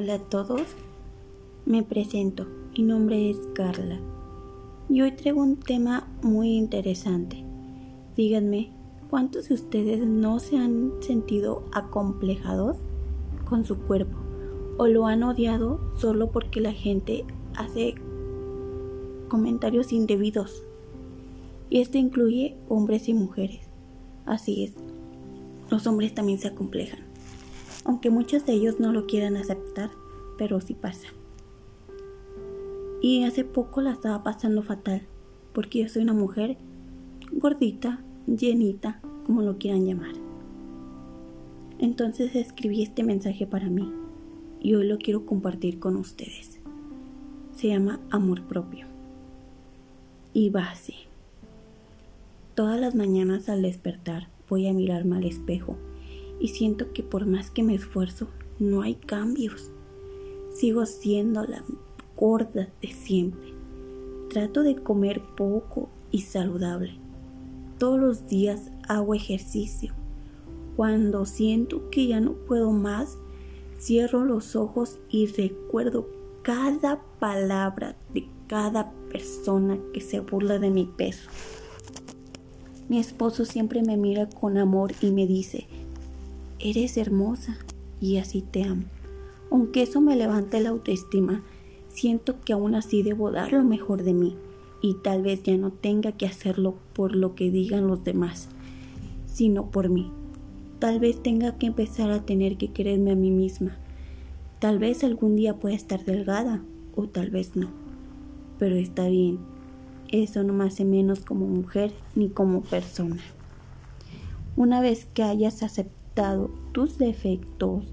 [0.00, 0.62] Hola a todos,
[1.66, 3.98] me presento, mi nombre es Carla
[4.88, 7.42] y hoy traigo un tema muy interesante.
[8.16, 8.70] Díganme,
[9.10, 12.76] ¿cuántos de ustedes no se han sentido acomplejados
[13.44, 14.16] con su cuerpo
[14.76, 17.24] o lo han odiado solo porque la gente
[17.56, 17.96] hace
[19.26, 20.62] comentarios indebidos?
[21.70, 23.62] Y esto incluye hombres y mujeres.
[24.26, 24.74] Así es,
[25.70, 27.07] los hombres también se acomplejan
[27.84, 29.90] aunque muchos de ellos no lo quieran aceptar,
[30.36, 31.08] pero sí pasa.
[33.00, 35.02] Y hace poco la estaba pasando fatal,
[35.52, 36.56] porque yo soy una mujer
[37.32, 40.14] gordita, llenita, como lo quieran llamar.
[41.78, 43.92] Entonces escribí este mensaje para mí
[44.60, 46.58] y hoy lo quiero compartir con ustedes.
[47.54, 48.86] Se llama Amor Propio.
[50.32, 50.94] Y va así.
[52.54, 55.76] Todas las mañanas al despertar voy a mirarme al espejo
[56.40, 59.70] y siento que por más que me esfuerzo, no hay cambios.
[60.52, 61.62] Sigo siendo la
[62.16, 63.54] gorda de siempre.
[64.30, 66.98] Trato de comer poco y saludable.
[67.78, 69.94] Todos los días hago ejercicio.
[70.76, 73.18] Cuando siento que ya no puedo más,
[73.80, 76.08] cierro los ojos y recuerdo
[76.42, 81.28] cada palabra de cada persona que se burla de mi peso.
[82.88, 85.66] Mi esposo siempre me mira con amor y me dice,
[86.60, 87.56] eres hermosa
[88.00, 88.84] y así te amo.
[89.50, 91.42] Aunque eso me levante la autoestima,
[91.88, 94.36] siento que aún así debo dar lo mejor de mí
[94.82, 98.48] y tal vez ya no tenga que hacerlo por lo que digan los demás,
[99.26, 100.10] sino por mí.
[100.78, 103.76] Tal vez tenga que empezar a tener que quererme a mí misma.
[104.60, 106.62] Tal vez algún día pueda estar delgada
[106.94, 107.68] o tal vez no.
[108.58, 109.38] Pero está bien.
[110.10, 113.20] Eso no me hace menos como mujer ni como persona.
[114.56, 115.97] Una vez que hayas aceptado
[116.72, 117.86] tus defectos,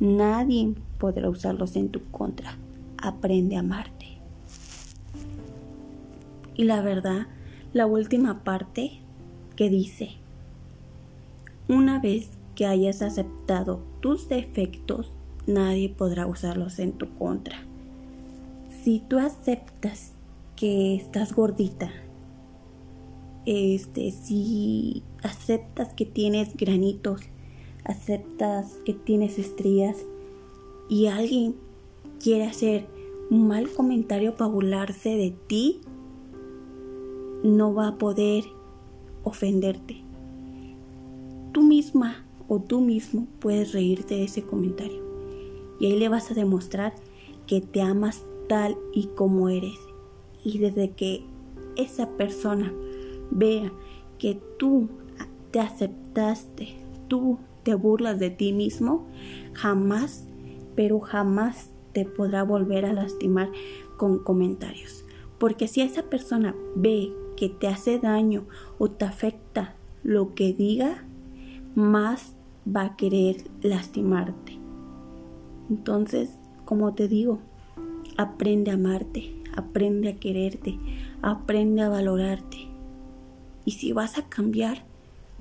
[0.00, 2.56] nadie podrá usarlos en tu contra.
[2.96, 4.18] Aprende a amarte.
[6.54, 7.26] Y la verdad,
[7.74, 8.92] la última parte
[9.56, 10.12] que dice,
[11.68, 15.12] una vez que hayas aceptado tus defectos,
[15.46, 17.58] nadie podrá usarlos en tu contra.
[18.82, 20.12] Si tú aceptas
[20.56, 21.90] que estás gordita,
[23.44, 27.20] este, si aceptas que tienes granitos,
[27.86, 29.96] aceptas que tienes estrías
[30.88, 31.54] y alguien
[32.22, 32.86] quiere hacer
[33.30, 35.80] un mal comentario para burlarse de ti,
[37.42, 38.44] no va a poder
[39.24, 40.02] ofenderte.
[41.52, 45.04] Tú misma o tú mismo puedes reírte de ese comentario.
[45.80, 46.94] Y ahí le vas a demostrar
[47.46, 49.78] que te amas tal y como eres.
[50.44, 51.24] Y desde que
[51.76, 52.72] esa persona
[53.30, 53.72] vea
[54.18, 54.88] que tú
[55.50, 56.68] te aceptaste,
[57.08, 59.08] tú te burlas de ti mismo,
[59.52, 60.24] jamás,
[60.76, 63.50] pero jamás te podrá volver a lastimar
[63.96, 65.04] con comentarios.
[65.38, 68.44] Porque si esa persona ve que te hace daño
[68.78, 71.02] o te afecta lo que diga,
[71.74, 74.60] más va a querer lastimarte.
[75.68, 76.30] Entonces,
[76.64, 77.40] como te digo,
[78.16, 80.78] aprende a amarte, aprende a quererte,
[81.20, 82.68] aprende a valorarte.
[83.64, 84.84] Y si vas a cambiar,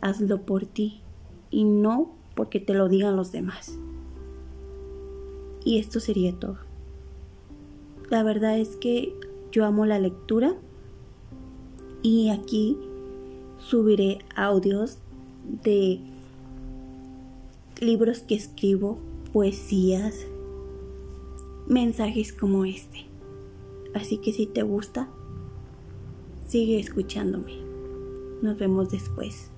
[0.00, 1.02] hazlo por ti,
[1.50, 3.78] y no porque te lo digan los demás.
[5.64, 6.58] Y esto sería todo.
[8.10, 9.14] La verdad es que
[9.50, 10.54] yo amo la lectura
[12.02, 12.76] y aquí
[13.58, 14.98] subiré audios
[15.64, 16.00] de
[17.80, 18.98] libros que escribo,
[19.32, 20.26] poesías,
[21.66, 23.06] mensajes como este.
[23.94, 25.08] Así que si te gusta,
[26.46, 27.56] sigue escuchándome.
[28.42, 29.50] Nos vemos después.